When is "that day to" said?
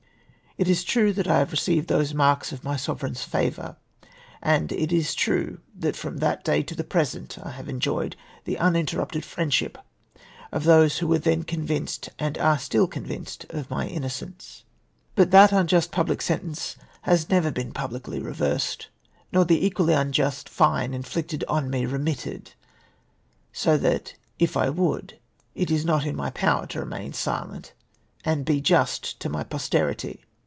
6.17-6.75